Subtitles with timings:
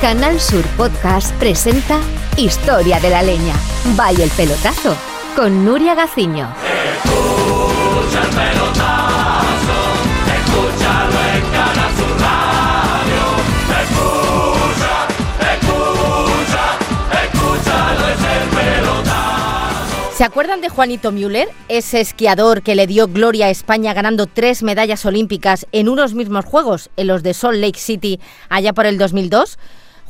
[0.00, 2.00] Canal Sur Podcast presenta
[2.38, 3.54] Historia de la Leña.
[3.96, 4.96] Vaya el pelotazo
[5.36, 6.48] con Nuria Gaciño.
[20.14, 24.62] ¿Se acuerdan de Juanito Müller, ese esquiador que le dio gloria a España ganando tres
[24.62, 28.20] medallas olímpicas en unos mismos Juegos, en los de Salt Lake City,
[28.50, 29.58] allá por el 2002?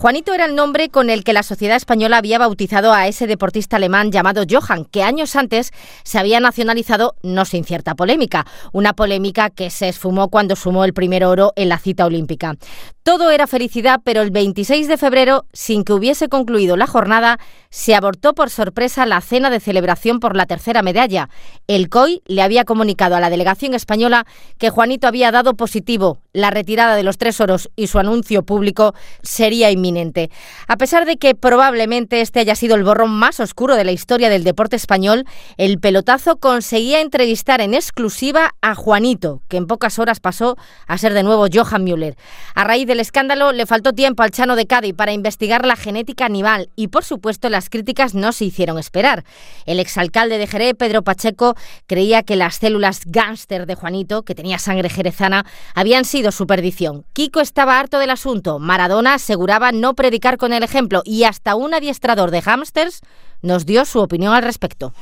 [0.01, 3.77] Juanito era el nombre con el que la sociedad española había bautizado a ese deportista
[3.77, 5.73] alemán llamado Johann, que años antes
[6.05, 10.95] se había nacionalizado no sin cierta polémica, una polémica que se esfumó cuando sumó el
[10.95, 12.57] primer oro en la cita olímpica.
[13.03, 17.39] Todo era felicidad, pero el 26 de febrero, sin que hubiese concluido la jornada,
[17.69, 21.29] se abortó por sorpresa la cena de celebración por la tercera medalla.
[21.67, 24.27] El COI le había comunicado a la delegación española
[24.59, 26.21] que Juanito había dado positivo.
[26.33, 30.31] La retirada de los tres oros y su anuncio público sería inminente.
[30.69, 34.31] A pesar de que probablemente este haya sido el borrón más oscuro de la historia
[34.31, 35.25] del deporte español,
[35.57, 40.57] el pelotazo conseguía entrevistar en exclusiva a Juanito, que en pocas horas pasó
[40.87, 42.17] a ser de nuevo Johan Müller.
[42.55, 46.27] A raíz del escándalo le faltó tiempo al Chano de Cádiz para investigar la genética
[46.27, 49.25] animal y, por supuesto, las críticas no se hicieron esperar.
[49.67, 51.57] El exalcalde de Jerez, Pedro Pacheco,
[51.89, 55.45] creía que las células gánster de Juanito, que tenía sangre jerezana,
[55.75, 57.05] habían sido su perdición.
[57.13, 58.59] Kiko estaba harto del asunto.
[58.59, 63.01] Maradona aseguraba no predicar con el ejemplo y hasta un adiestrador de hámsters
[63.43, 64.93] nos dio su opinión al respecto.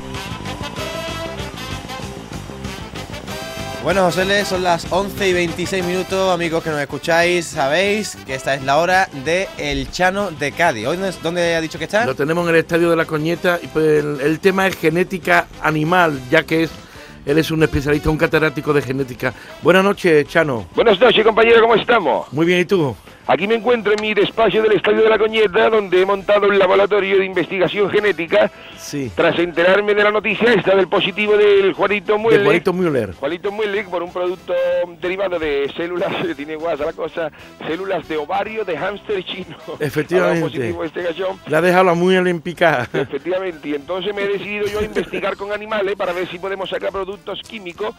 [3.84, 8.54] Bueno, José, son las 11 y 26 minutos, amigos que nos escucháis, sabéis que esta
[8.54, 10.86] es la hora de El Chano de Cádiz.
[10.86, 12.04] ¿Hoy dónde ha dicho que está?
[12.04, 15.46] Lo tenemos en el Estadio de la Coñeta y pues el, el tema es genética
[15.62, 16.70] animal, ya que es
[17.26, 19.32] él es un especialista, un catedrático de genética.
[19.62, 20.66] Buenas noches, Chano.
[20.74, 22.32] Buenas noches, compañero, ¿cómo estamos?
[22.32, 22.94] Muy bien, ¿y tú?
[23.28, 26.58] Aquí me encuentro en mi despacho del Estadio de la Coñeta, donde he montado un
[26.58, 28.50] laboratorio de investigación genética.
[28.78, 29.12] Sí.
[29.14, 32.38] Tras enterarme de la noticia esta del positivo del Juanito Muelle.
[32.38, 33.12] De Juanito Müller.
[33.12, 34.54] Juanito Muelle, por un producto
[34.98, 37.30] derivado de células, tiene guasa la cosa,
[37.66, 39.58] células de ovario de hámster chino.
[39.78, 40.40] Efectivamente.
[40.40, 41.38] positivo este gachón.
[41.48, 42.88] Le ha dejado la Muller en picada.
[42.94, 46.70] Efectivamente, y entonces me he decidido yo a investigar con animales para ver si podemos
[46.70, 47.94] sacar productos químicos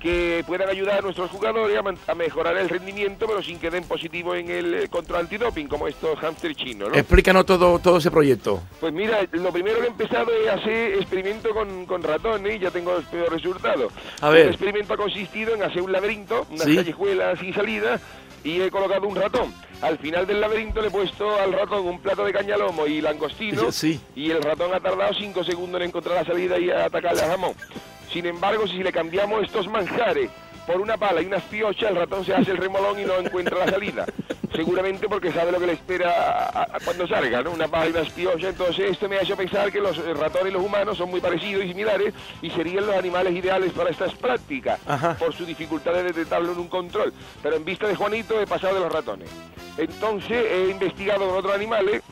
[0.00, 3.84] que puedan ayudar a nuestros jugadores a, a mejorar el rendimiento, pero sin que den
[3.84, 6.94] positivo en el eh, control antidoping, como estos hámster chinos, ¿no?
[6.94, 8.62] Explícanos todo, todo ese proyecto.
[8.80, 12.70] Pues mira, lo primero que he empezado es hacer experimento con, con ratones y ya
[12.70, 13.92] tengo los peores resultados.
[14.20, 14.42] A ver.
[14.42, 16.76] El experimento ha consistido en hacer un laberinto, unas Sí.
[16.76, 18.00] callejuelas sin salida,
[18.44, 19.54] y he colocado un ratón.
[19.82, 23.70] Al final del laberinto le he puesto al ratón un plato de cañalomo y langostino,
[23.70, 24.00] Sí.
[24.16, 27.30] y el ratón ha tardado cinco segundos en encontrar la salida y a atacarle al
[27.30, 27.52] jamón.
[28.12, 30.28] Sin embargo, si le cambiamos estos manjares
[30.66, 33.58] por una pala y unas piochas, el ratón se hace el remolón y no encuentra
[33.64, 34.06] la salida.
[34.54, 37.52] Seguramente porque sabe lo que le espera a- a- cuando salga, ¿no?
[37.52, 38.50] Una unas piochas.
[38.50, 41.20] Entonces esto me ha hecho pensar que los eh, ratones y los humanos son muy
[41.20, 45.14] parecidos y similares y serían los animales ideales para estas prácticas Ajá.
[45.18, 47.12] por su dificultad de detectarlo en un control.
[47.42, 49.28] Pero en vista de Juanito he pasado de los ratones.
[49.78, 52.02] Entonces he investigado con otros animales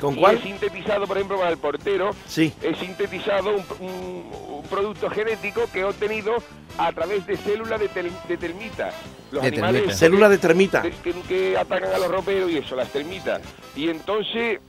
[0.00, 0.42] ¿Con cuál?
[0.42, 2.52] sintetizado, por ejemplo, para el portero, Sí.
[2.62, 6.36] he sintetizado un, un- un producto genético que he obtenido
[6.78, 8.90] a través de células de, tel- de termita.
[9.30, 9.98] Los De animales termita.
[9.98, 10.82] Célula de termita.
[10.82, 13.40] que, que- que atacan a los roperos y eso, las termitas.
[13.76, 14.60] Y entonces,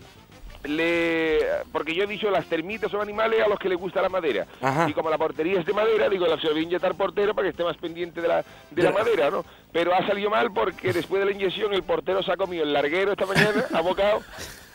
[0.64, 1.40] le
[1.72, 4.46] porque yo he dicho, las termitas son animales a los que les gusta la madera.
[4.62, 4.90] Ajá.
[4.90, 7.34] Y como la portería es de madera, digo, la se lo voy a inyectar portero
[7.34, 9.46] para que esté más pendiente de la, de la De la- madera, ¿no?
[9.72, 12.74] Pero ha salido mal porque después de la inyección el portero se ha comido el
[12.74, 14.22] larguero esta mañana, abocado,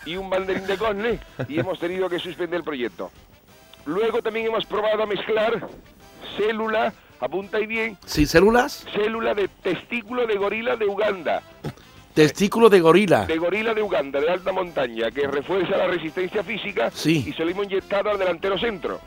[0.04, 3.10] y un banderín de corne, y hemos tenido que suspender el proyecto.
[3.84, 5.68] Luego también hemos probado a mezclar
[6.36, 8.84] célula, apunta ahí bien, Sí, células.
[8.94, 11.42] célula de testículo de gorila de Uganda,
[12.16, 13.26] Testículo de gorila.
[13.26, 17.26] de gorila de Uganda, de alta montaña, que refuerza la resistencia física Sí.
[17.28, 18.98] y se lo hemos inyectado al delantero centro.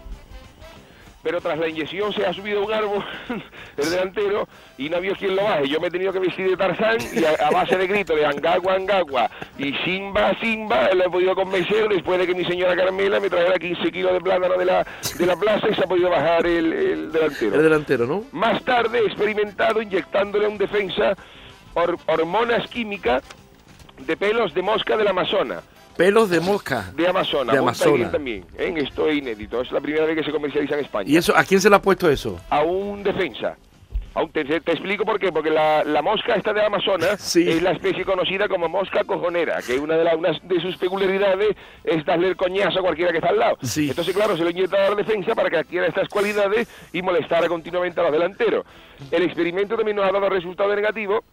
[1.21, 3.03] Pero tras la inyección se ha subido un árbol,
[3.77, 5.67] el delantero, y no había quien lo baje.
[5.67, 8.25] Yo me he tenido que vestir de Tarzán y a, a base de gritos de
[8.25, 13.19] Angagua, Angagua y Simba, Simba, lo he podido convencer después de que mi señora Carmela
[13.19, 14.87] me trajera 15 kilos de plátano de la,
[15.17, 17.55] de la plaza y se ha podido bajar el, el delantero.
[17.55, 18.23] El delantero, ¿no?
[18.31, 21.17] Más tarde he experimentado inyectándole a un defensa
[22.07, 23.23] hormonas químicas
[23.99, 25.63] de pelos de mosca del Amazonas.
[25.97, 26.91] Pelos de mosca.
[26.95, 27.51] De Amazonas.
[27.53, 28.11] De Amazonas.
[28.11, 28.45] también.
[28.57, 28.73] ¿eh?
[28.77, 29.61] Esto es inédito.
[29.61, 31.09] Es la primera vez que se comercializa en España.
[31.09, 32.39] ¿Y eso a quién se le ha puesto eso?
[32.49, 33.57] A un defensa.
[34.13, 35.29] A un- te, explico por qué.
[35.33, 37.49] Porque la, la mosca esta de Amazonas Sí.
[37.49, 41.49] es la especie conocida como mosca cojonera, que una de, las unas de sus peculiaridades
[41.83, 43.57] es darle el coñazo a cualquiera que está al lado.
[43.61, 43.89] Sí.
[43.89, 47.45] Entonces, claro, se lo inyecta a la defensa para que adquiera estas cualidades y molestar
[47.49, 48.65] continuamente a los delanteros.
[49.11, 51.25] El experimento también nos ha dado resultado negativo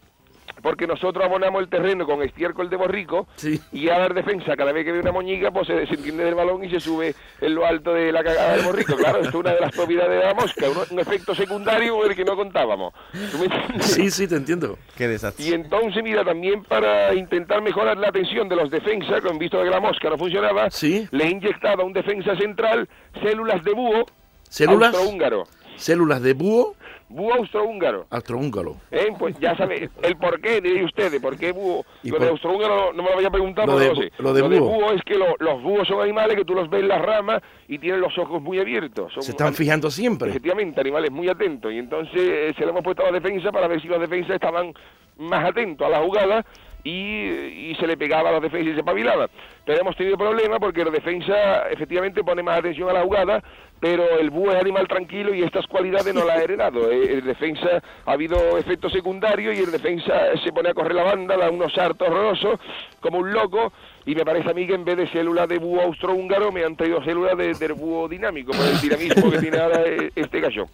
[0.61, 3.59] porque nosotros abonamos el terreno con estiércol de borrico Sí.
[3.71, 6.63] y a dar defensa cada vez que ve una moñiga pues se desentiende del balón
[6.63, 8.95] y se sube en lo alto de la cagada del borrico.
[8.95, 12.09] Claro, esto es una de las propiedades de la mosca, un, un efecto secundario con
[12.09, 12.93] el que no contábamos.
[13.31, 13.85] ¿Tú me entiendes?
[13.85, 14.77] Sí, sí, te entiendo.
[14.97, 15.45] Qué desastre.
[15.45, 19.69] Y entonces, mira, también para intentar mejorar la atención de los defensas, con visto que
[19.69, 21.07] la mosca no funcionaba, Sí.
[21.11, 22.87] le he inyectado a un defensa central
[23.21, 24.05] células de búho
[24.49, 24.93] ¿Células?
[24.93, 25.43] austrohúngaro.
[25.75, 26.75] Células de búho
[27.09, 28.05] Búho austrohúngaro.
[28.09, 28.75] austrohúngaro.
[28.91, 29.07] ¿Eh?
[29.17, 31.85] Pues ya sabe el por qué, diréis ustedes, por qué búho.
[32.03, 34.01] ¿Y Lo por- de austrohúngaro no, me lo vaya a preguntar, Lo de no lo
[34.01, 34.11] sé.
[34.19, 34.91] lo de búho.
[34.91, 37.79] es que lo- los búhos son animales que tú los ves en las ramas y
[37.79, 39.13] tienen los ojos muy abiertos.
[39.13, 40.29] Son Se están an- fijando siempre.
[40.31, 41.71] Efectivamente, animales muy atentos.
[41.71, 44.35] Y entonces eh, se lo hemos puesto a la defensa para ver si los defensas
[44.35, 44.73] estaban
[45.17, 46.45] más atentos a la jugada
[46.87, 49.29] y, y se le pegaba a los defensas y se pavilaba.
[49.65, 53.43] Pero hemos tenido problemas porque la defensa efectivamente pone más atención a la jugada,
[53.79, 56.89] pero el búho es animal tranquilo y estas cualidades no las ha heredado.
[56.97, 60.13] Eh, El defensa ha habido efectos secundarios y el defensa
[60.43, 62.59] se pone a correr la banda, da unos saltos horrorosos
[63.01, 63.73] como un loco.
[64.05, 66.77] Y me parece a mí que en vez de células de búho austrohúngaro me han
[66.77, 70.67] traído células de, del búho dinámico, por el dinamismo que tiene ahora eh, este gallo.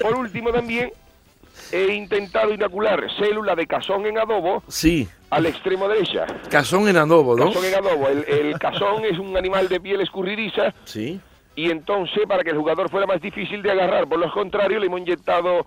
[0.00, 0.90] Por último también
[1.72, 5.08] he intentado inocular célula de casón en adobo Sí.
[5.30, 6.26] Al extremo derecha.
[6.50, 7.46] Cazón en adobo, ¿no?
[7.46, 8.08] Casón en adobo.
[8.08, 11.20] El, el casón es un animal de piel escurridiza Sí.
[11.56, 14.86] y entonces para que el jugador fuera más difícil de agarrar, por los contrarios le
[14.86, 15.64] hemos inyectado...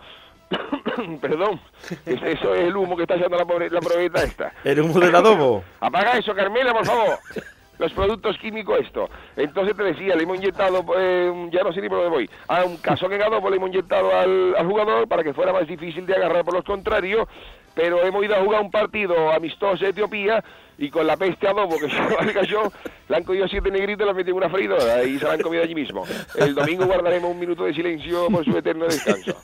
[1.22, 1.60] Perdón,
[2.06, 4.52] es- eso es el humo que está echando la, pobre, la probeta esta.
[4.64, 5.64] El humo del adobo.
[5.80, 7.18] Apaga eso, Carmela, por favor.
[7.80, 9.10] Los productos químicos, esto.
[9.36, 12.64] Entonces te decía, le hemos inyectado, eh, ya no sé ni por dónde voy, a
[12.64, 16.16] un casón en adobo le hemos inyectado al, jugador para que fuera más difícil de
[16.16, 17.28] agarrar por los contrarios,
[17.74, 20.44] pero hemos ido a jugar un partido amistoso de Etiopía
[20.78, 21.90] y con la peste adobo que
[22.34, 22.72] se yo,
[23.10, 25.64] le han cogido siete negritos y han metido una freidora y se la han comido
[25.64, 26.04] allí mismo.
[26.38, 29.36] El domingo guardaremos un minuto de silencio por su eterno descanso.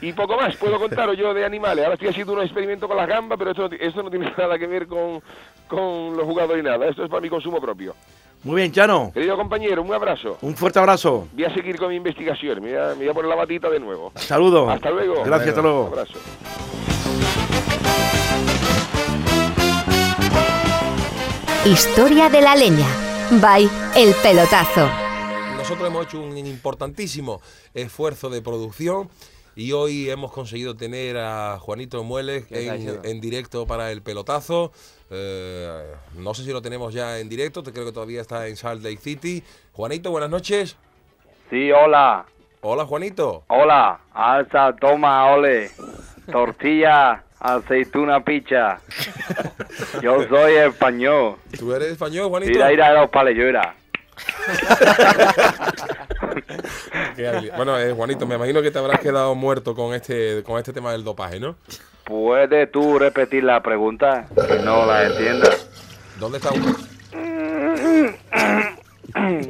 [0.00, 1.84] Y poco más puedo contaros yo de animales.
[1.84, 4.66] Ahora estoy haciendo un experimento con las gambas, pero esto, esto no tiene nada que
[4.66, 5.22] ver con,
[5.68, 6.86] con los jugadores ni nada.
[6.86, 7.94] Esto es para mi consumo propio.
[8.44, 9.10] Muy bien, Chano.
[9.12, 10.38] Querido compañero, un abrazo.
[10.42, 11.26] Un fuerte abrazo.
[11.32, 12.62] Voy a seguir con mi investigación.
[12.62, 14.12] Me voy a, me voy a poner la batita de nuevo.
[14.14, 14.68] Saludos.
[14.70, 15.24] Hasta luego.
[15.24, 15.86] Gracias, hasta Un luego.
[15.88, 16.18] abrazo.
[21.64, 22.86] Historia de la leña.
[23.40, 24.88] By El Pelotazo.
[25.56, 27.40] Nosotros hemos hecho un importantísimo
[27.74, 29.08] esfuerzo de producción
[29.56, 34.70] y hoy hemos conseguido tener a Juanito Mueles ¿Qué está en, directo para el pelotazo.
[35.10, 38.56] Eh, no sé si lo tenemos ya en directo, te creo que todavía está en
[38.56, 39.42] Salt Lake City.
[39.72, 40.76] Juanito, buenas noches.
[41.48, 42.26] Sí, hola,
[42.60, 43.44] Hola, Juanito.
[43.46, 45.70] hola, alza, toma, ole,
[46.30, 48.80] tortilla, aceituna, picha.
[50.02, 52.52] Yo soy español, ¿Tú eres español, Juanito?
[52.52, 53.74] ir a ir a los paleyueras.
[57.56, 60.92] Bueno, eh, Juanito, me imagino que te habrás quedado muerto con este, con este tema
[60.92, 61.56] del dopaje, ¿no?
[62.04, 64.26] ¿Puedes tú repetir la pregunta?
[64.34, 65.50] Que no la entienda.
[66.20, 66.50] ¿Dónde está?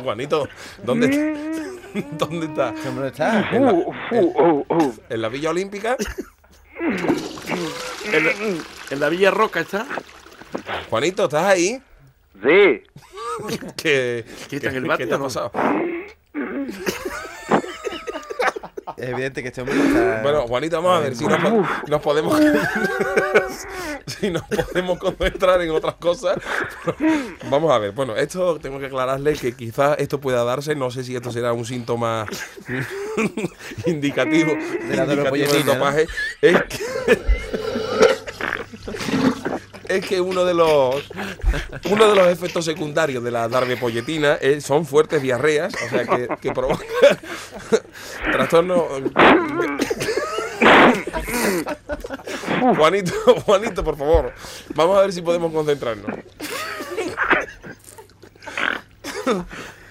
[0.02, 0.48] Juanito,
[0.84, 1.08] ¿dónde,
[2.18, 2.74] ¿dónde está?
[2.74, 3.50] ¿Qué hombre está?
[3.50, 3.74] ¿En la,
[5.10, 5.96] en la Villa Olímpica?
[8.12, 8.32] En la,
[8.90, 9.86] en la Villa Roca está.
[10.88, 11.82] Juanito, ¿estás ahí?
[12.42, 12.82] Sí,
[13.76, 15.50] ¿Qué, ¿Qué está en el qué te ha pasado?
[18.96, 20.22] Es evidente que este hombre está.
[20.22, 21.38] Bueno, Juanito, vamos a ver si nos,
[21.88, 22.40] nos podemos
[24.06, 26.38] si nos podemos concentrar en otras cosas.
[27.50, 27.92] Vamos a ver.
[27.92, 30.74] Bueno, esto tengo que aclararle que quizás esto pueda darse.
[30.74, 32.26] No sé si esto será un síntoma
[33.86, 35.74] indicativo, la indicativo del dolopolletina, ¿no?
[35.74, 36.06] dopaje.
[36.40, 37.75] Es que,
[39.96, 41.04] es que uno de los
[41.90, 46.28] uno de los efectos secundarios de la darbepolletina es- son fuertes diarreas, o sea que,
[46.40, 46.84] que provoca
[48.32, 48.86] trastorno
[52.76, 53.12] Juanito,
[53.44, 54.32] Juanito, por favor.
[54.74, 56.06] Vamos a ver si podemos concentrarnos.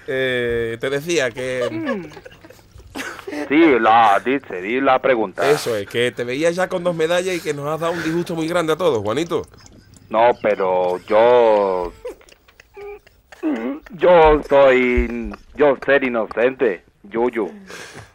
[0.08, 2.10] Eh, te decía que
[3.50, 5.50] sí, la dice, di la pregunta.
[5.50, 8.04] eso es, que te veías ya con dos medallas y que nos has dado un
[8.04, 9.48] disgusto muy grande a todos, Juanito.
[10.10, 11.92] No, pero yo...
[13.92, 15.32] Yo soy...
[15.56, 17.52] Yo ser inocente, Yuyu.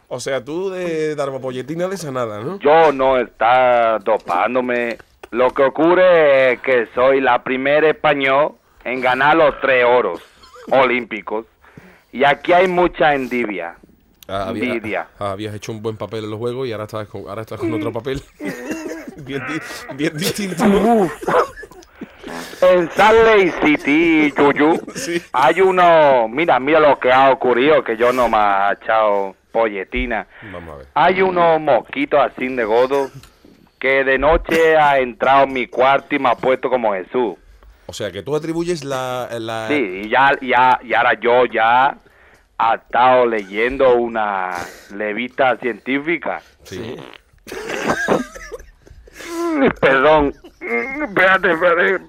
[0.07, 2.59] O sea, tú de darbopolletina de esa nada, ¿no?
[2.59, 4.97] Yo no está dopándome.
[5.31, 10.21] Lo que ocurre es que soy la primera español en ganar los tres oros
[10.69, 11.45] olímpicos.
[12.11, 13.75] Y aquí hay mucha envidia.
[14.27, 15.07] Ah, había- Envidia.
[15.19, 17.59] ah, habías hecho un buen papel en los juegos y ahora estás con, ahora estás
[17.59, 18.21] con otro papel.
[19.17, 19.41] bien,
[19.95, 20.63] bien distinto.
[22.61, 25.21] En Salt Lake City, Yuyu, Sí.
[25.33, 26.27] hay uno...
[26.29, 30.27] Mira, mira lo que ha ocurrido, que yo no me ha echado polletina.
[30.51, 30.87] Vamos a ver.
[30.93, 33.09] Hay unos mosquitos así de godo
[33.79, 37.35] que de noche ha entrado en mi cuarto y me ha puesto como Jesús.
[37.87, 39.27] O sea, que tú atribuyes la...
[39.39, 41.97] la- Sí, y ya, ya, y ahora yo ya
[42.59, 44.51] ha estado leyendo una
[44.95, 46.41] levita científica.
[46.63, 46.95] Sí.
[49.81, 50.33] Perdón.
[50.61, 51.99] Espérate, espérate.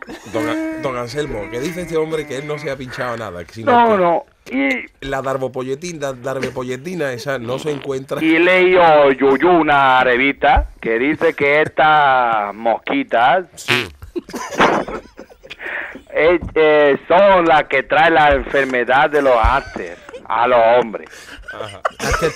[0.82, 3.96] Don, Anselmo, que dice este hombre que él no se ha pinchado nada, sino No,
[3.96, 4.24] que no.
[4.50, 8.22] Y, la darbopolletina, esa no se encuentra.
[8.22, 8.76] y leí
[9.18, 13.88] Yuyu una revista que dice que estas mosquitas Sí.
[16.10, 19.96] eh, eh, son las que traen la enfermedad de los after
[20.28, 21.08] a los hombres.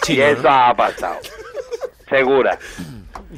[0.08, 0.48] Y eso ¿no?
[0.50, 1.18] ha pasado.
[2.08, 2.58] Segura.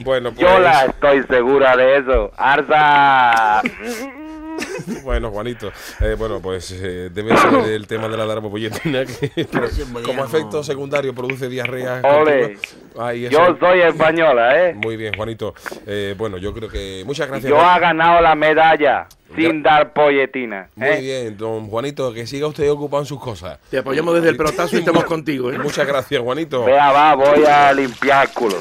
[0.05, 2.31] Bueno, pues, Yo la estoy segura de eso.
[2.37, 3.63] Arza.
[5.05, 5.71] bueno, Juanito,
[6.01, 9.47] eh, bueno, pues eh, debe ser el tema de la darbopolletina que
[10.05, 12.01] como efecto secundario produce diarrea.
[12.03, 12.59] Ole.
[12.99, 14.75] Ay, Yo soy española, ¿eh?
[14.75, 15.55] Muy bien, Juanito.
[15.87, 17.51] Eh, bueno, yo creo que muchas gracias.
[17.51, 19.07] Yo Juan- ha ganado la medalla
[19.37, 20.69] sin dar polletina.
[20.75, 21.01] Muy ¿eh?
[21.01, 23.59] bien, don Juanito, que siga usted ocupado en sus cosas.
[23.71, 25.59] Te apoyamos desde el pelotazo y estamos contigo, ¿eh?
[25.59, 26.65] Muchas gracias, Juanito.
[26.65, 28.57] Vea, va, voy a limpiar culo.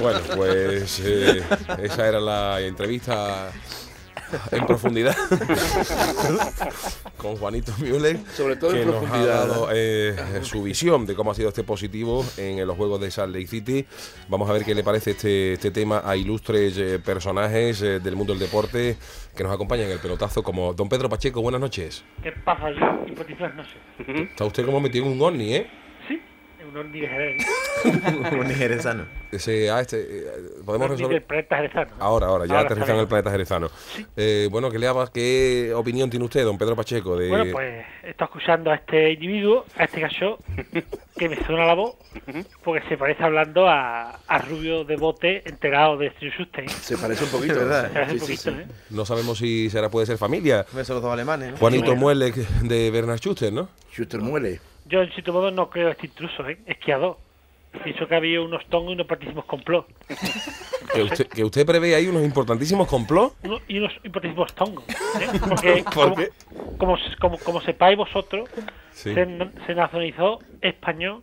[0.00, 1.42] Bueno, pues eh,
[1.82, 3.50] esa era la entrevista
[4.52, 5.16] en profundidad
[7.16, 9.46] con Juanito Müller, Sobre todo en que nos ha profundidad.
[9.48, 13.34] dado eh, su visión de cómo ha sido este positivo en los Juegos de Salt
[13.34, 13.86] Lake City.
[14.28, 18.16] Vamos a ver qué le parece este, este tema a ilustres eh, personajes eh, del
[18.16, 18.96] mundo del deporte
[19.34, 21.40] que nos acompañan en el pelotazo, como don Pedro Pacheco.
[21.40, 22.04] Buenas noches.
[22.22, 22.80] ¿Qué pasa yo?
[23.56, 24.22] No sé.
[24.30, 25.70] Está usted como metido en un ovni, ¿eh?
[26.88, 27.46] Sí, un Jerez.
[28.32, 29.04] Un nigerezano.
[29.30, 30.24] Ese, ah, este, eh,
[30.64, 31.12] podemos resolver.
[31.14, 31.90] del planeta jerezano.
[32.00, 33.70] Ahora, ahora, ya Ahora aterrizan en el planeta jerezano.
[34.16, 37.16] Eh, bueno, ¿qué, le haga- ¿qué opinión tiene usted, don Pedro Pacheco?
[37.16, 37.28] De...
[37.28, 40.38] Bueno, pues estoy escuchando a este individuo, a este gallo,
[41.16, 41.94] que me suena la voz,
[42.64, 46.68] porque se parece hablando a, a Rubio de Bote enterado de Steve Sustain.
[46.68, 47.88] Se parece un poquito, ¿Verdad?
[47.88, 48.72] Se parece Sí, un sí, poquito, sí.
[48.72, 48.74] ¿eh?
[48.90, 50.64] No sabemos si será puede ser familia.
[50.72, 51.56] Besos los dos alemanes, ¿no?
[51.58, 52.00] Juanito bueno.
[52.00, 52.32] Muelle
[52.62, 53.68] de Bernard Schuster, ¿no?
[53.92, 54.60] Schuster muele.
[54.88, 56.58] Yo, en sitio modo, no creo este intruso, ¿eh?
[56.66, 57.18] Esquiador.
[57.84, 59.86] Pienso que había unos tongos y unos partísimos complot.
[60.94, 63.36] Que usted, que usted prevé ahí unos importantísimos complots.
[63.44, 64.84] Uno- y unos importantísimos tongos.
[64.88, 64.94] ¿eh?
[65.48, 66.30] Porque, ¿Por como, qué?
[66.78, 68.48] Como, como, como sepáis vosotros,
[68.92, 69.12] Sí.
[69.12, 71.22] se, na- se nacionalizó español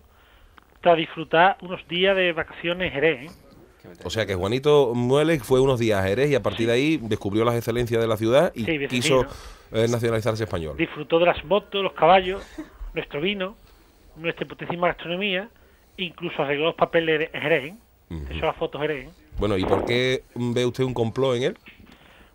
[0.82, 3.32] tras disfrutar unos días de vacaciones en Jerez.
[3.32, 3.36] ¿eh?
[4.04, 6.98] O sea que Juanito Muelle fue unos días a Jerez y a partir de ahí
[7.02, 9.26] descubrió las excelencias de la ciudad y Sí, quiso
[9.72, 10.78] eh, nacionalizarse español.
[10.78, 12.44] Disfrutó de las motos, los caballos,
[12.96, 13.56] nuestro vino,
[14.16, 15.50] nuestra putísima gastronomía,
[15.98, 17.66] incluso arregló los papeles Jerez.
[17.66, 17.76] ¿eh?
[18.10, 18.26] Ujú.
[18.34, 19.10] Echó las fotos Jerez.
[19.38, 21.58] Bueno, ¿y por qué ve usted un complot en él?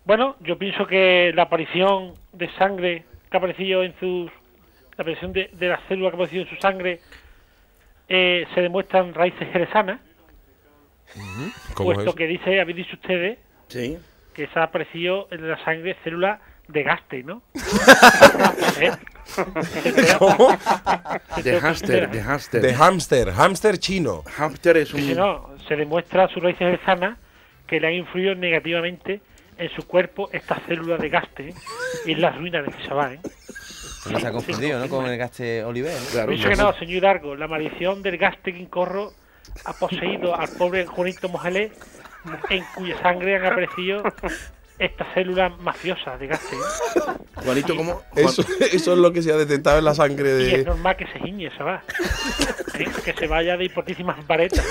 [0.05, 4.31] Bueno, yo pienso que la aparición de sangre que ha aparecido en sus.
[4.97, 7.00] La aparición de, de la célula que ha aparecido en su sangre
[8.09, 10.00] eh, se demuestran raíces jerezanas,
[11.75, 12.14] ¿Cómo es puesto eso?
[12.14, 13.38] que dice, habéis dicho ustedes,
[13.69, 13.97] Sí.
[14.35, 17.43] que se ha aparecido en la sangre célula de gaste, ¿no?
[20.19, 20.59] ¿Cómo?
[21.43, 22.63] De hámster, de hámster.
[22.63, 24.23] De hámster, hámster chino.
[24.37, 25.01] Hámster es un...
[25.01, 27.19] Si no, se demuestra sus raíces jerezanas
[27.67, 29.21] que le han influido negativamente
[29.59, 31.55] en su cuerpo esta célula de gaste
[32.07, 33.15] y es la ruina de chaval.
[33.15, 33.21] ¿eh?
[34.11, 34.89] No se ha confundido, ¿no?
[34.89, 36.07] Con el gaste Oliver, ¿no?
[36.11, 39.13] Claro, Pienso que no, señor Hidalgo, la maldición del gaste quincorro
[39.65, 41.73] ha poseído al pobre Juanito Mojalé,
[42.49, 44.03] en cuya sangre han aparecido
[44.81, 46.27] estas células mafiosas de.
[46.27, 46.39] ¿eh?
[47.45, 48.01] Juanito, ¿cómo?
[48.17, 50.65] Eso, eso es lo que se ha detectado en la sangre Y es de...
[50.65, 51.83] normal que se giñe, ¿sabes?
[52.79, 52.87] ¿Eh?
[53.05, 54.65] Que se vaya de hipotísimas varetas.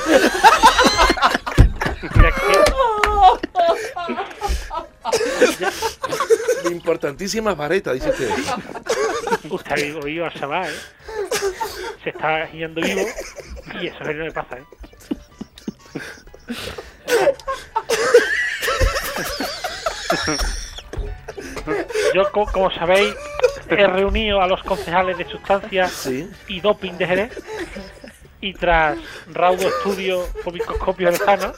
[6.63, 8.29] De importantísimas varetas, dice usted.
[9.49, 10.77] Usted ha oído al chaval, ¿eh?
[12.03, 13.05] Se está guiando vivo
[13.79, 14.88] y eso es lo que pasa, ¿eh?
[22.13, 23.13] Yo, co- como sabéis,
[23.69, 26.29] he reunido a los concejales de sustancias Sí.
[26.47, 27.43] y doping de Jerez
[28.41, 28.97] y tras
[29.31, 31.53] raudo estudio por microscopio lejano,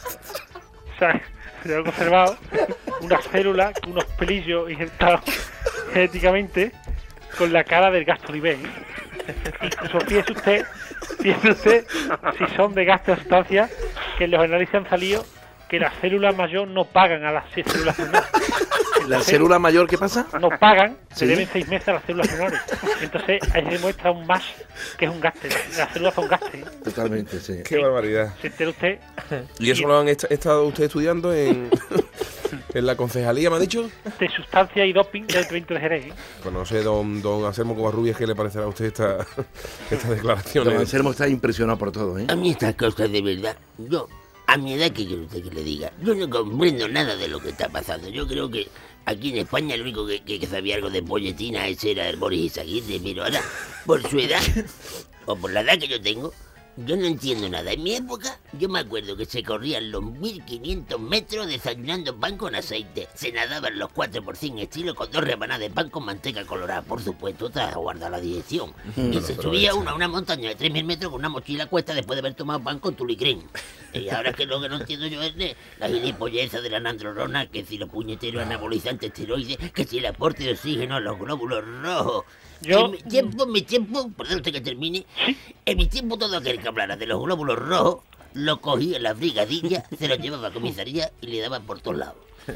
[0.99, 1.21] se han
[1.63, 2.37] se han conservado
[3.01, 5.21] unas células, unos pelillos injertados
[5.93, 6.71] genéticamente
[7.37, 8.33] con la cara del gasto.
[8.33, 8.57] ¿eh?
[9.61, 10.65] Incluso fíjese usted,
[11.21, 11.85] fíjese usted
[12.39, 13.69] si son de gasto de sustancias
[14.17, 15.23] que en los análisis han salido
[15.69, 18.23] que las células mayor no pagan a las seis células menores.
[19.07, 20.27] ¿La célula mayor qué pasa?
[20.39, 22.59] No pagan, se deben seis meses a las células menores.
[23.01, 24.43] Entonces ahí se demuestra aún más
[24.97, 25.49] que es un gaste.
[25.77, 26.53] Las células son gastes.
[26.61, 26.65] ¿eh?
[26.83, 27.55] Totalmente, sí.
[27.65, 28.33] Qué barbaridad.
[28.41, 28.99] ¿Se entera usted?
[29.59, 31.69] ¿Y eso lo han est- estado usted estudiando en,
[32.73, 33.89] en la concejalía, me ha dicho?
[34.19, 36.05] De sustancia y doping del 20 de Jerez.
[36.07, 36.13] ¿eh?
[36.43, 39.17] Pues no sé, don, don Anselmo Covarrubias, ¿qué le parecerá a usted esta,
[39.89, 40.79] estas Don declaraciones?
[40.79, 42.25] Anselmo está impresionado por todo, ¿eh?
[42.29, 44.07] A mí estas cosas de verdad, yo
[44.47, 45.91] A mi edad, ¿qué quiere usted que le diga?
[46.01, 48.09] Yo no comprendo nada de lo que está pasando.
[48.09, 48.67] Yo creo que
[49.05, 52.99] aquí en España el único que, sabía algo de polletina ese era el Boris Izaguirre,
[53.03, 53.41] pero ahora,
[53.85, 54.41] por su edad,
[55.25, 56.33] o por la edad que yo tengo,
[56.77, 57.71] yo no entiendo nada.
[57.71, 62.55] En mi época, yo me acuerdo que se corrían los 1500 metros desayunando pan con
[62.55, 63.07] aceite.
[63.13, 66.81] Se nadaban los 4 por 100 estilo con dos rebanadas de pan con manteca colorada,
[66.81, 68.73] por supuesto, otra guarda la dirección.
[69.11, 72.15] Y se subía uno a una montaña de 3000 metros con una mochila cuesta después
[72.15, 73.41] de haber tomado pan con tulicrén.
[73.93, 77.47] Y ahora que lo que no entiendo yo es de la gilipolleza de la nandrolona,
[77.47, 81.63] que si los puñeteros anabolizantes esteroides, que si el aporte de oxígeno a los glóbulos
[81.81, 82.25] rojos.
[82.61, 85.05] Yo- En mi tiempo, en mi tiempo, perdón usted que termine,
[85.65, 88.03] en mi tiempo todo aquel que hablara de los glóbulos rojos,
[88.33, 91.97] lo cogía en la brigadilla, se lo llevaba a comisaría y le daban por todos
[91.97, 92.15] lados.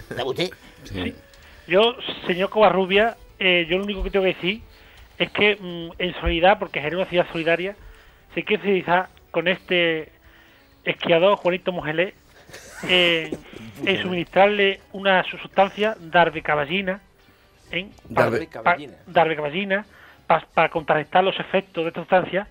[0.09, 0.49] ¿Sabe usted?
[1.67, 1.95] Yo,
[2.27, 4.61] señor Covarrubia, eh, yo lo único que tengo que decir
[5.17, 7.75] es que mm, en solidaridad, porque es una ciudad solidaria,
[8.33, 10.11] se quiere solidarizar con este
[10.83, 12.13] esquiador Juanito Mujelé
[12.87, 13.35] eh,
[13.85, 17.01] en suministrarle una su- sustancia darbecaballina
[17.71, 18.93] en Darbecaballina.
[19.07, 19.85] darbecaballina
[20.25, 22.47] para contrarrestar los efectos de esta sustancia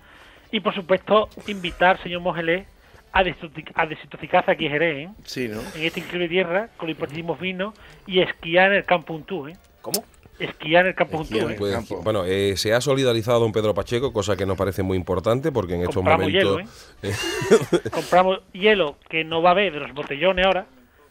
[0.51, 2.65] y por supuesto invitar señor Mujelé
[3.11, 5.09] a, desintoxi- a desintoxicarse aquí en Jerez, ¿eh?
[5.23, 5.61] Sí, ¿no?
[5.75, 7.73] en esta increíble tierra con los importantísimos vinos
[8.07, 9.55] y esquiar en el campo Untú, ¿eh?
[9.81, 10.03] ¿Cómo?
[10.37, 11.55] Esquiar en el campo en ¿eh?
[11.57, 15.51] Pues, bueno, eh, se ha solidarizado don Pedro Pacheco, cosa que nos parece muy importante
[15.53, 16.61] porque en estos Compramos momentos...
[17.91, 20.65] Compramos hielo que no va a haber de los botellones ahora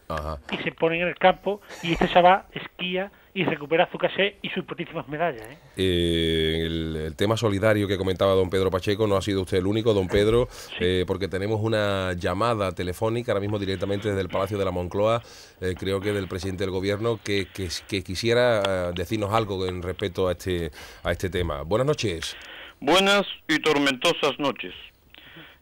[0.07, 0.37] Ajá.
[0.51, 4.47] y se ponen en el campo y este chaval esquía y recupera su caché y
[4.47, 5.57] sus importantísimas medallas, ¿eh?
[5.77, 9.67] Eh, el, el tema solidario que comentaba don Pedro Pacheco no ha sido usted el
[9.67, 10.47] único, don Pedro,
[10.79, 15.21] eh, porque tenemos una llamada telefónica ahora mismo directamente desde el Palacio de la Moncloa,
[15.61, 19.83] eh, creo que del presidente del gobierno, que, que- que quisiera eh, decirnos algo en
[19.83, 20.71] respecto a este,
[21.03, 21.61] a este tema.
[21.63, 22.35] Buenas noches.
[22.79, 24.73] Buenas y tormentosas noches.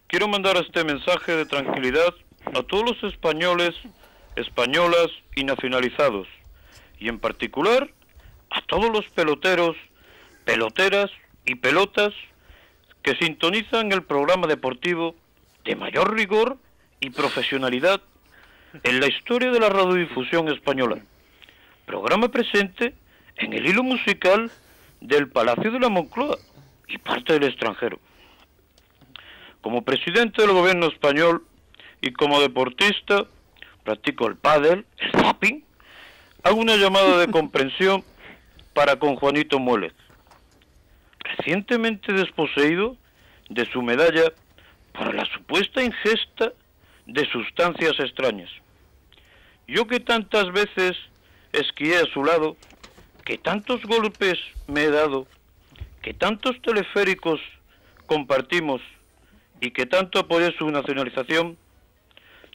[0.07, 2.13] Quiero mandar este mensaje de tranquilidad
[2.53, 3.71] a todos los españoles,
[4.35, 6.27] españolas y nacionalizados,
[7.03, 7.89] y en particular
[8.49, 9.75] a todos los peloteros,
[10.45, 11.11] peloteras
[11.45, 12.13] y pelotas
[13.01, 15.13] que sintonizan el programa deportivo
[15.65, 16.57] de mayor rigor
[17.01, 18.01] y profesionalidad
[18.83, 21.01] en la historia de la radiodifusión española.
[21.85, 22.93] Programa presente
[23.35, 24.49] en el hilo musical
[25.01, 26.37] del Palacio de la Moncloa
[26.87, 27.99] y parte del extranjero.
[29.59, 31.43] Como presidente del gobierno español
[32.01, 33.25] y como deportista,
[33.83, 35.65] practico el pádel, el zapping,
[36.43, 38.03] hago una llamada de comprensión
[38.73, 39.93] para con Juanito Muélez,
[41.19, 42.97] recientemente desposeído
[43.49, 44.31] de su medalla
[44.91, 46.51] por la supuesta ingesta
[47.05, 48.49] de sustancias extrañas.
[49.67, 50.97] Yo que tantas veces
[51.53, 52.57] esquié a su lado,
[53.23, 55.27] que tantos golpes me he dado,
[56.01, 57.39] que tantos teleféricos
[58.05, 58.81] compartimos
[59.61, 61.57] y que tanto apoyé su nacionalización,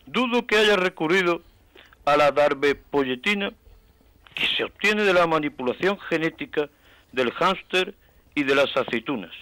[0.05, 1.41] dudo que haya recurrido
[2.05, 3.53] a la darbepolletina
[4.39, 6.69] que se obtiene de la manipulación genética
[7.13, 7.95] del hámster
[8.35, 9.33] y de las aceitunas.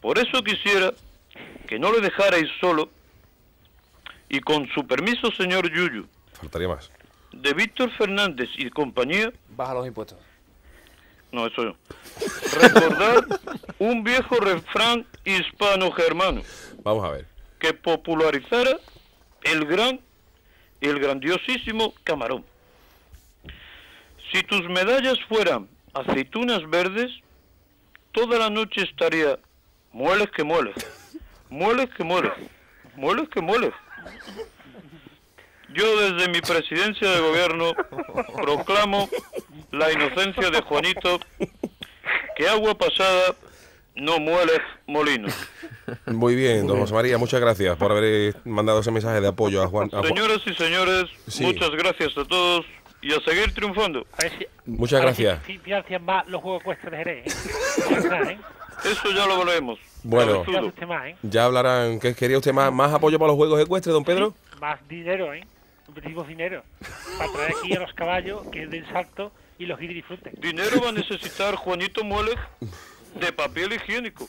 [0.00, 0.92] Por eso quisiera
[1.68, 2.90] que no le dejarais solo
[4.28, 6.90] y con su permiso, señor Yuyu, Faltaría más.
[7.32, 10.18] de Víctor Fernández y compañía, Baja los impuestos.
[11.32, 11.76] no, eso no.
[12.60, 13.24] Recordar
[13.78, 16.42] un viejo refrán hispano-germano
[16.82, 17.26] Vamos a ver.
[17.60, 18.78] que popularizara
[19.44, 20.00] el gran
[20.80, 22.44] y el grandiosísimo camarón.
[24.32, 27.10] Si tus medallas fueran aceitunas verdes,
[28.12, 29.38] toda la noche estaría
[29.92, 30.74] mueles que mueles,
[31.48, 32.32] mueles que mueles,
[32.96, 33.72] mueles que mueles.
[35.74, 37.72] Yo desde mi presidencia de gobierno
[38.40, 39.08] proclamo
[39.72, 41.20] la inocencia de Juanito,
[42.36, 43.34] que agua pasada
[43.94, 44.52] no muele
[44.86, 45.28] molino.
[46.06, 49.66] Muy bien, don José María, muchas gracias por haber mandado ese mensaje de apoyo a
[49.66, 49.88] Juan.
[49.92, 51.44] a Juan- Señoras y señores, Sí.
[51.44, 52.64] muchas gracias a todos
[53.02, 54.06] y a seguir triunfando.
[54.18, 55.60] A ver si, Muchas a ver si- gracias.
[55.62, 57.26] Financian más los juegos ecuestres de Jerez,
[57.90, 58.30] ¿eh?
[58.32, 58.38] ¿eh?
[58.84, 59.78] Eso ya lo veremos.
[60.02, 60.44] Bueno.
[60.86, 61.16] Más, ¿eh?
[61.22, 64.34] Ya hablarán, ¿qué quería usted más, más apoyo para los Juegos Ecuestres, don Pedro?
[64.60, 65.44] Más dinero, ¿eh?
[65.94, 66.62] Pedimos dinero.
[67.16, 70.34] Para traer aquí a los caballos que den salto y los ir y disfruten.
[70.38, 72.36] Dinero va a necesitar Juanito Mueles
[73.18, 74.28] de papel higiénico.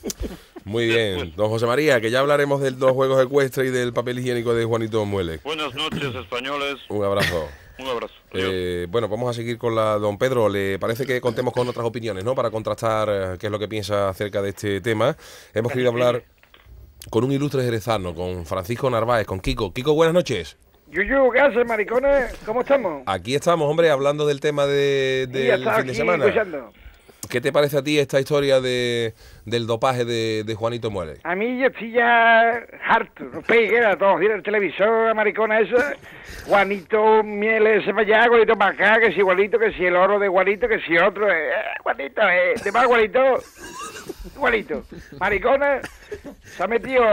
[0.63, 4.19] Muy bien, don José María, que ya hablaremos de los Juegos Ecuestres y del papel
[4.19, 5.39] higiénico de Juanito Muele.
[5.43, 6.77] Buenas noches, españoles.
[6.87, 7.49] Un abrazo.
[7.79, 8.13] Un abrazo.
[8.33, 10.49] Eh, bueno, vamos a seguir con la don Pedro.
[10.49, 12.35] ¿Le parece que contemos con otras opiniones, no?
[12.35, 15.15] Para contrastar eh, qué es lo que piensa acerca de este tema.
[15.53, 16.23] Hemos querido hablar
[17.09, 19.73] con un ilustre jerezano, con Francisco Narváez, con Kiko.
[19.73, 20.57] Kiko, buenas noches.
[20.89, 22.33] Yuyu, ¿qué haces, maricones?
[22.45, 23.03] ¿Cómo estamos?
[23.05, 26.25] Aquí estamos, hombre, hablando del tema de, del fin de semana.
[26.25, 26.71] escuchando.
[27.29, 29.13] ¿Qué te parece a ti esta historia de,
[29.45, 31.19] del dopaje de, de Juanito Muele?
[31.23, 32.51] A mí yo estoy ya
[32.87, 35.95] harto, no pegue a todos el televisor, la maricona esa,
[36.45, 40.27] Juanito Mieles para allá, Juanito para acá, que si igualito, que si el oro de
[40.27, 41.49] Juanito, que si otro, eh,
[41.83, 43.19] Juanito, eh, de más Juanito,
[44.35, 44.83] igualito,
[45.19, 45.81] maricona,
[46.43, 47.03] se ha metido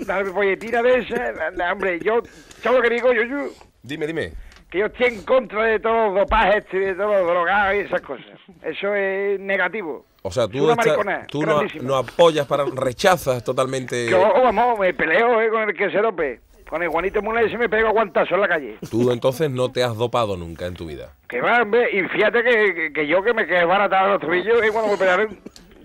[0.00, 2.22] una folletina de esa, hombre, yo,
[2.62, 3.48] ¿sabes lo que digo yo, yo?
[3.82, 4.32] Dime, dime.
[4.72, 7.78] Que yo estoy en contra de todos los dopajes, y de todos los drogados y
[7.80, 8.24] esas cosas,
[8.62, 10.06] eso es negativo.
[10.22, 14.08] O sea, tú, maricona, tú no, apoyas, para rechazas totalmente...
[14.08, 16.40] Yo, vamos, me peleo eh, con el que se dope.
[16.70, 18.78] Con el Juanito Mulés se me pego aguantazo en la calle.
[18.90, 21.12] Tú entonces no te has dopado nunca en tu vida.
[21.28, 24.58] Que va, hombre, y fíjate que, que, que yo que me quedé baratado los tobillos,
[24.66, 25.38] y cuando me operaron,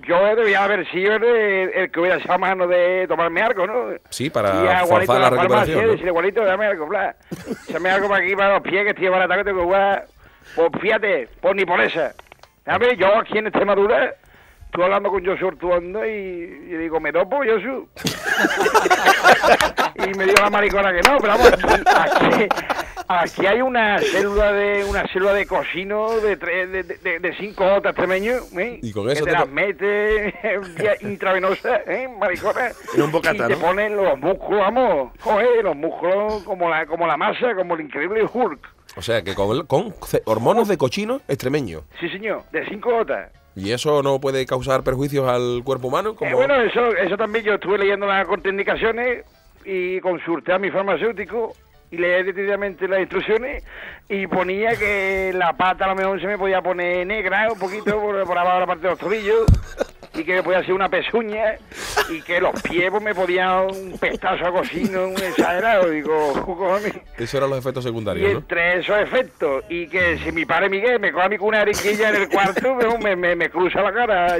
[0.08, 3.89] yo debía haber sido el, el que hubiera echado mano de tomarme algo, ¿no?
[4.10, 5.82] Sí, para forzar la la recuperación.
[5.82, 5.91] ¿no?
[5.91, 7.15] decirle, Juanito, dame algo, bla.
[7.67, 10.06] Échame algo para aquí, para los pies, que estoy baratado, que tengo que jugar.
[10.56, 12.13] Pues fíjate, por ni por esa.
[12.65, 14.15] A ver, yo aquí en Extremadura,
[14.65, 17.89] estuve hablando con Josu Ortuondo y, y digo, ¿me dopo, Josu?
[19.96, 22.48] y me dio la maricona que no, pero vamos, aquí, aquí,
[23.08, 27.63] aquí hay una célula de una célula de cocino de tres, de, de, de cinco
[27.63, 28.80] gotas extremeño, ¿eh?
[28.82, 30.34] Y con que eso te te las mete
[30.78, 32.08] vía intravenosa, ¿eh?
[32.20, 32.72] maricona.
[32.96, 33.60] En un bocata, y te ¿no?
[33.60, 38.26] ponen los músculos, vamos, coge los músculos como la, como la masa, como el increíble
[38.32, 38.60] Hulk.
[38.96, 39.93] O sea, que con, con
[40.26, 41.82] hormonas de cochino extremeño.
[42.00, 43.32] Sí, señor, de cinco gotas.
[43.56, 46.12] ¿Y eso no puede causar perjuicios al cuerpo humano?
[46.12, 46.36] Eh, Como...
[46.38, 49.26] bueno, eso, eso también yo estuve leyendo las contraindicaciones
[49.65, 51.54] y consulté a mi farmacéutico
[51.91, 53.63] y leí detenidamente las instrucciones
[54.10, 58.00] y ponía que la pata a lo mejor se me podía poner negra un poquito
[58.00, 59.45] por, por abajo la parte de los tobillos
[60.17, 61.56] y que me podía hacer una pezuña
[62.10, 65.89] y que los pies pues, me podían un pestazo a cocino, un exagerado.
[65.89, 66.93] Digo, cojones.
[67.17, 68.39] Esos eran los efectos Y secundarios, ¿no?
[68.39, 71.62] entre esos efectos, y que si mi padre Miguel me coge a mí con una
[71.62, 74.38] ariquilla en el cuarto, me, me, me, me cruza la cara.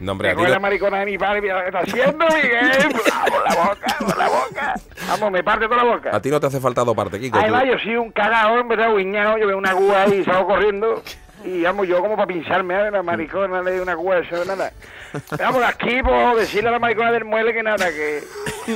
[0.00, 2.92] No, hombre, Me coge la maricona de mi padre, mira lo que está haciendo, Miguel.
[3.30, 4.74] Por la boca, por la boca.
[5.08, 6.10] Vamos, me parte toda la boca.
[6.16, 7.36] a ti no te hace falta doparte, Kiko.
[7.36, 9.38] tú- Además, yo soy un cagado, en verdad, guiñano.
[9.38, 11.02] Yo veo una gua y salgo corriendo.
[11.44, 14.72] Y vamos, yo como para pincharme a la maricona de una gua, eso nada.
[15.38, 18.22] Vamos, aquí, pues, decirle a la maricona del muelle que nada, que,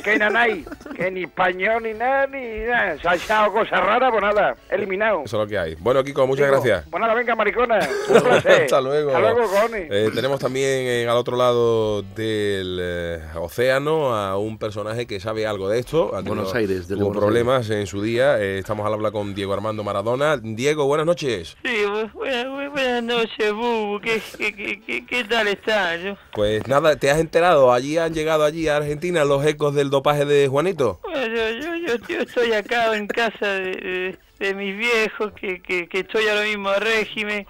[0.03, 0.65] que nada hay.
[0.95, 2.99] Que ni español, ni nada, ni nada.
[2.99, 5.23] Se ha echado cosas raras, pues nada, eliminado.
[5.25, 5.75] Eso es lo que hay.
[5.77, 6.85] Bueno, Kiko, muchas Digo, gracias.
[6.91, 7.79] Pues nada, venga, maricona.
[8.09, 8.63] Un placer.
[8.65, 9.11] Hasta luego.
[9.11, 9.89] Hasta luego, cojones.
[9.91, 15.47] Eh, tenemos también eh, al otro lado del eh, océano a un personaje que sabe
[15.47, 16.15] algo de esto.
[16.15, 18.39] Ha Buenos Aires, Buenos problemas en su día.
[18.41, 20.37] Eh, estamos al hablar con Diego Armando Maradona.
[20.37, 21.57] Diego, buenas noches.
[21.63, 22.11] Sí, bu-
[22.57, 24.01] buenas, bu- buenas noches, Bubu.
[24.01, 26.01] ¿Qué, qué, qué, qué, tal estás?
[26.03, 27.73] Yo, Pues nada, ¿te has enterado?
[27.73, 31.01] Allí han llegado allí a Argentina los ecos del dopaje de Juanito.
[31.03, 35.62] bueno, yo, yo, yo, yo estoy acá en casa de, de- de mis viejos, que,
[35.62, 37.47] que, que estoy ahora mismo a régimen,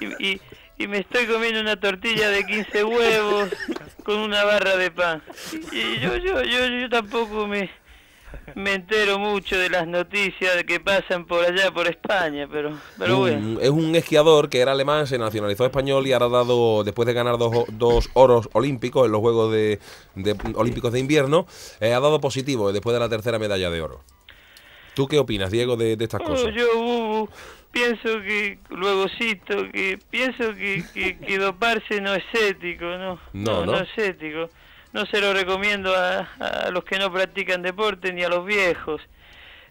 [0.00, 0.40] y, y,
[0.78, 3.50] y me estoy comiendo una tortilla de 15 huevos
[4.02, 5.22] con una barra de pan.
[5.70, 7.70] Y yo, yo, yo, yo tampoco me,
[8.54, 13.18] me entero mucho de las noticias de que pasan por allá, por España, pero, pero
[13.18, 13.60] bueno.
[13.60, 17.12] Es un esquiador que era alemán, se nacionalizó español y ahora ha dado, después de
[17.12, 19.78] ganar dos, dos oros olímpicos en los Juegos de,
[20.14, 21.46] de- Olímpicos de Invierno,
[21.80, 24.00] eh, ha dado positivo después de la tercera medalla de oro.
[24.94, 26.52] ¿Tú qué opinas, Diego, de, de estas Oh, cosas?
[26.54, 27.28] yo, Bubu,
[27.70, 33.18] pienso que, luego cito, que pienso que, que, que doparse no es ético, ¿no?
[33.32, 33.78] No, ¿no?
[33.78, 34.50] es ético.
[34.92, 36.28] No se lo recomiendo a,
[36.66, 39.00] a los que no practican deporte ni a los viejos.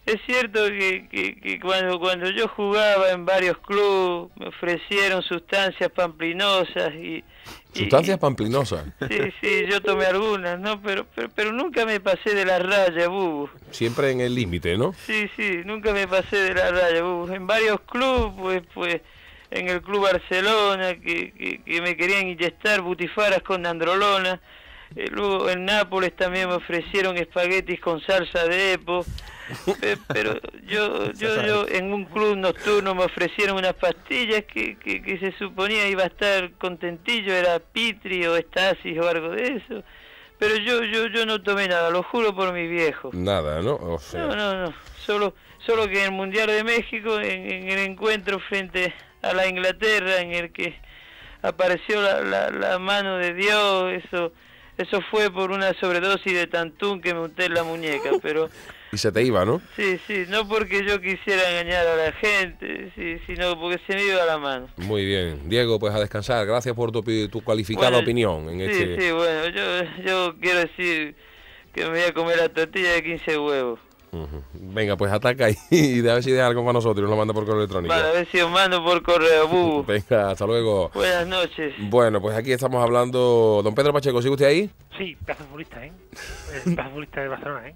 [0.06, 5.90] Es cierto que, que, que cuando, cuando yo jugaba en varios clubes me ofrecieron sustancias
[5.90, 7.22] pamplinosas y...
[7.74, 8.86] y- Sustancias pamplinosas.
[9.08, 10.80] Sí, sí, yo tomé algunas, ¿no?
[10.80, 13.50] Pero, pero, pero nunca me pasé de la raya, Bubu.
[13.72, 14.94] Siempre en el límite, ¿no?
[15.06, 17.04] Sí, sí, nunca me pasé de la raya.
[17.04, 19.00] uh, En varios clubes, pues, pues,
[19.50, 24.40] en el Club Barcelona, que, que, que me querían inyectar butifaras con androlona.
[24.96, 29.04] Eh, luego en Nápoles también me ofrecieron espaguetis con salsa de epo.
[29.80, 35.02] Pe- Pero yo, yo, yo en un club nocturno me ofrecieron unas pastillas que, que,
[35.02, 39.82] que se suponía iba a estar contentillo, era pitri o estasis o algo de eso.
[40.38, 43.10] Pero yo, yo, yo no tomé nada, lo juro por mi viejo.
[43.12, 43.74] Nada, ¿no?
[43.74, 44.74] O sea, No, no, no.
[45.04, 45.34] Solo,
[45.66, 50.20] solo que en el Mundial de México, en, en el encuentro frente a la Inglaterra,
[50.20, 50.74] en el que
[51.42, 54.32] apareció la, la, la mano de Dios, eso,
[54.82, 58.10] eso fue por una sobredosis de tantún que me unté en la muñeca.
[58.22, 58.48] Pero
[58.92, 59.60] Y se te iba, ¿no?
[59.76, 64.04] sí, sí, no porque yo quisiera engañar a la gente, sí, sino porque se me
[64.04, 64.68] iba la mano.
[64.76, 65.48] Muy bien.
[65.48, 66.46] Diego, pues a descansar.
[66.46, 69.00] Gracias por tu, tu cualificada Bueno, opinión en sí, este...
[69.00, 71.14] sí, bueno, yo, yo quiero decir
[71.72, 73.78] que me voy a comer la tortilla de 15 huevos.
[74.52, 77.10] Venga, pues ataca ahí y de a ver si deja algo para nosotros y nos
[77.10, 77.94] lo manda por correo electrónico.
[77.94, 79.84] Vale, a ver si os mando por correo, bu.
[79.86, 80.90] Venga, hasta luego.
[80.94, 81.74] Buenas noches.
[81.78, 83.60] Bueno, pues aquí estamos hablando.
[83.62, 84.70] Don Pedro Pacheco, ¿sigue usted ahí?
[84.98, 85.92] Sí, de futbolista, ¿eh?
[86.64, 87.74] De futbolista de Barcelona, ¿eh?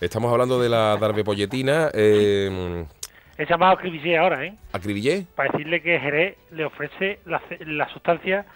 [0.00, 1.90] Estamos hablando de la Darbe Polletina.
[1.94, 2.84] Eh,
[3.38, 4.54] He llamado a Cribillé ahora, ¿eh?
[4.72, 5.26] ¿Acribillé?
[5.34, 7.42] Para decirle que Jerez le ofrece la,
[7.92, 8.46] sustancia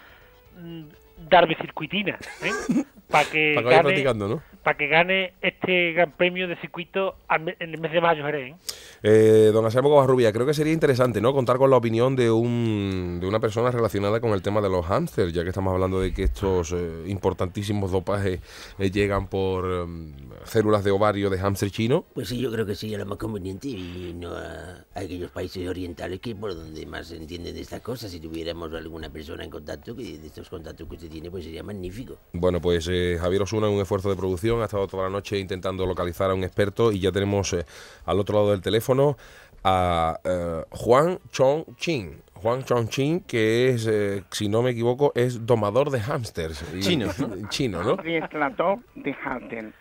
[1.21, 2.83] mm, darbecircuitina, ¿eh?
[3.11, 4.41] Para que, Para que vaya gane, practicando, ¿no?
[4.63, 8.55] para que gane este gran premio de circuito en el mes de mayo, Jerez, ¿eh?
[9.03, 11.33] Eh, don Anselmo Covarrubia, creo que sería interesante, ¿no?
[11.33, 14.85] Contar con la opinión de un de una persona relacionada con el tema de los
[14.85, 18.39] hámsters, ya que estamos hablando de que estos eh, importantísimos dopajes
[18.77, 22.05] eh, llegan por em, células de ovario de hámster chino.
[22.13, 25.67] Pues sí, yo creo que sería lo más conveniente y no a, a aquellos países
[25.67, 28.11] orientales que por donde más se entienden de estas cosas.
[28.11, 31.61] Si tuviéramos alguna persona en contacto, que de estos contactos que usted tiene, pues sería
[31.61, 32.17] magnífico.
[32.33, 35.37] Bueno, pues eh, Javier Osuna, en un esfuerzo de producción, ha estado toda la noche
[35.37, 37.65] intentando localizar a un experto y ya tenemos eh,
[38.05, 39.17] al otro lado del teléfono
[39.63, 42.21] a eh, Juan Chong Chin.
[42.33, 46.65] Juan Chong Chin, que es, eh, si no me equivoco, es domador de hámsters.
[46.79, 47.07] Chino.
[47.49, 47.93] Chino, ¿no?
[47.93, 49.73] Adiestrador de Juan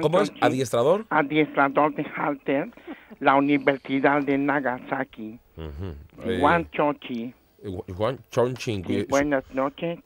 [0.00, 0.32] ¿Cómo es?
[0.40, 1.04] ¿Adiestrador?
[1.10, 2.70] Adiestrador de halter,
[3.18, 5.40] la Universidad de Nagasaki.
[5.56, 7.34] Eh, Juan Chochi.
[7.96, 9.06] Juan Chong Chin.
[9.08, 9.98] Buenas noches.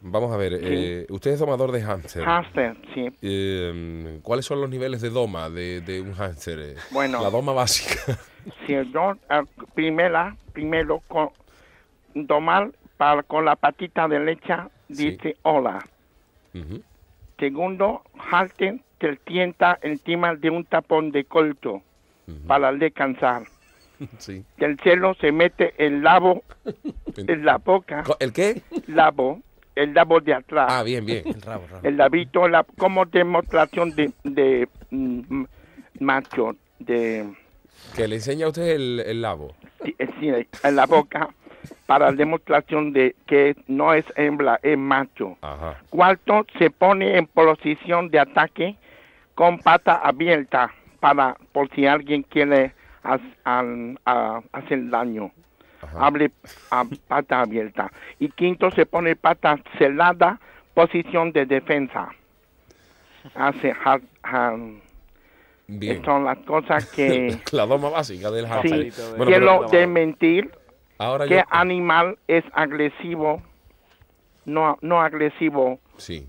[0.00, 2.22] Vamos a ver, eh, usted es domador de hámster.
[2.22, 3.08] Halter, sí.
[3.22, 6.58] Eh, ¿Cuáles son los niveles de doma de, de un hámster?
[6.60, 6.74] eh?
[6.90, 7.22] Bueno.
[7.22, 8.18] La doma básica.
[8.64, 9.42] Si yo, eh,
[9.74, 11.30] primera, primero, con,
[12.14, 15.84] domar para, con la patita derecha, dice hola.
[17.40, 21.82] Segundo, halten te tienta encima de un tapón de colto
[22.46, 23.42] para descansar.
[24.18, 24.44] Sí.
[24.58, 26.42] Tercero, se mete el labo
[27.16, 28.04] en la boca.
[28.18, 28.62] ¿El qué?
[28.86, 29.40] Labo,
[29.74, 30.66] el labo de atrás.
[30.70, 31.24] Ah, bien, bien.
[31.82, 35.44] El labito la, como demostración de, de mm,
[36.00, 37.32] macho, de,
[37.94, 39.54] Que le enseña a usted el, el labo.
[39.82, 39.94] sí,
[40.62, 41.30] en la boca
[41.86, 45.36] para demostración de que no es hembra, es macho.
[45.40, 45.80] Ajá.
[45.90, 48.76] Cuarto, se pone en posición de ataque
[49.34, 52.74] con pata abierta para por si alguien quiere
[53.14, 55.30] ha- al- a- hacer daño.
[55.98, 56.30] Hable
[56.70, 57.90] a pata abierta.
[58.18, 60.40] Y quinto, se pone pata cerrada,
[60.74, 62.08] posición de defensa.
[63.34, 64.56] Hace ha- ha-
[65.68, 66.04] Bien.
[66.04, 68.90] son las cosas que la doma básica del sí.
[69.16, 70.50] Bueno, quiero desmentir
[70.98, 73.42] Ahora que yo- animal es agresivo,
[74.44, 76.28] no, no agresivo Sí.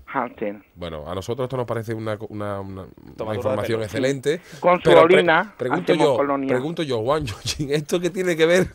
[0.74, 2.86] Bueno, a nosotros esto nos parece una, una,
[3.34, 4.40] información excelente.
[4.60, 6.48] Con su pre- orina pregunto yo, colonia.
[6.48, 8.68] pregunto yo, Juan Yochin, ¿esto qué tiene que ver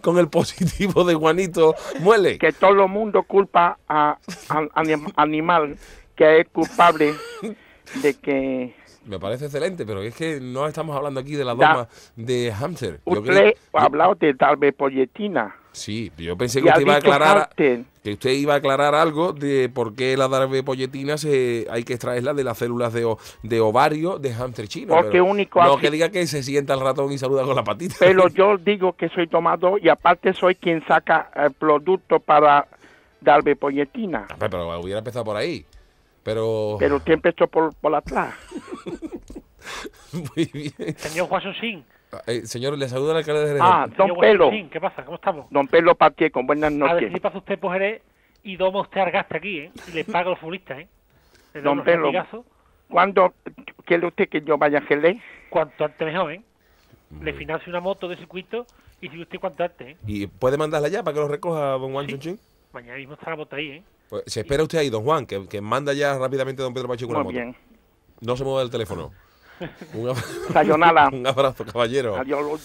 [0.00, 2.38] con el positivo de Juanito Muele?
[2.38, 5.76] Que todo el mundo culpa a- al anim- animal
[6.14, 7.14] que es culpable
[8.02, 8.74] de que
[9.06, 13.00] Me parece excelente, pero es que no estamos hablando aquí de la doma de hamster.
[13.06, 15.54] Yo usted creo- ha hablado de darbe polletina.
[15.72, 19.68] Sí, yo pensé que usted iba a aclarar que usted iba a aclarar algo de
[19.68, 24.18] por qué la darbe-polletina se hay que extraerla de las células de, o- de ovario
[24.18, 24.94] de hámster chino.
[24.94, 27.64] Porque pero único no que diga que se sienta el ratón y saluda con la
[27.64, 27.96] patita.
[27.98, 32.68] Pero yo digo que soy tomador y aparte soy quien saca el producto para
[33.20, 34.26] darbe polletina.
[34.32, 35.64] Hombre, Pero hubiera empezado por ahí.
[36.24, 38.34] Pero Pero usted empezó por, por atrás.
[40.12, 40.96] muy bien.
[40.96, 41.84] Señor Juan Sonsín.
[42.26, 43.62] Eh, señor, le saluda el alcalde de Jerez.
[43.62, 44.50] Ah, don Pelo.
[44.70, 45.04] ¿Qué pasa?
[45.04, 45.46] ¿Cómo estamos?
[45.50, 47.12] Don Pelo Pacheco, buenas A ver noches.
[47.12, 48.02] si pasa usted por Jerez
[48.42, 49.72] y doma usted al gasto aquí, ¿eh?
[49.88, 50.88] Y le paga a los futbolistas, ¿eh?
[51.54, 52.10] Le Don Pelo.
[52.88, 53.34] ¿cuándo
[53.84, 55.20] quiere usted que yo vaya a Gelé?
[55.50, 56.42] Cuanto antes mejor, ¿eh?
[57.20, 58.66] Le financio una moto de circuito
[59.00, 59.96] y si usted cuanto antes, ¿eh?
[60.06, 62.38] ¿Y puede mandarla ya para que lo recoja don Juan Chunchín?
[62.72, 63.82] Mañana mismo está la moto ahí, ¿eh?
[64.08, 67.10] Pues se espera usted ahí, don Juan, que, que manda ya rápidamente don Pedro Pacheco
[67.12, 67.44] una Muy moto.
[67.44, 67.56] bien.
[68.20, 69.12] No se mueva del teléfono.
[69.94, 71.08] Un, ab- Sayonara.
[71.12, 72.16] un abrazo, caballero.
[72.16, 72.62] Adiós.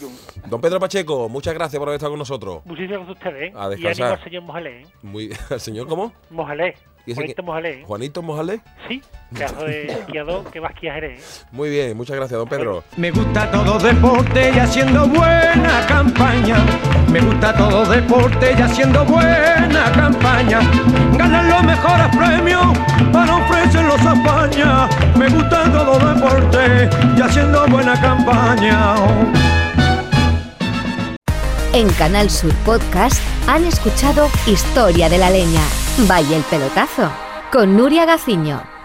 [0.50, 2.66] Don Pedro Pacheco, muchas gracias por haber estado con nosotros.
[2.66, 3.56] Muchísimas gracias a ustedes, ¿eh?
[3.56, 4.06] A y descansar.
[4.08, 4.86] ánimo al señor Mojalé, ¿eh?
[5.04, 6.14] Muy, ¿El señor cómo?
[6.32, 6.76] Mojalé.
[7.10, 7.42] ¿Y ese Juanito?
[7.44, 7.84] Mojalé, ¿eh?
[7.88, 8.60] Juanito Mojale.
[8.88, 9.02] Sí,
[9.34, 11.20] pedazo de esquiador que va a esquiar ¿eh?
[11.52, 12.84] Muy bien, muchas gracias, don Pedro.
[12.98, 16.58] Me gusta todo deporte y haciendo buena campaña.
[17.12, 20.60] Me gusta todo deporte y haciendo buena campaña.
[21.18, 22.78] Ganan los mejores premios
[23.12, 24.90] para ofrecerlos a España.
[25.18, 29.59] Me gusta todo deporte y haciendo buena campaña.
[31.72, 35.62] En Canal Sur Podcast han escuchado Historia de la Leña,
[36.08, 37.12] Vaya el Pelotazo,
[37.52, 38.79] con Nuria Gaciño.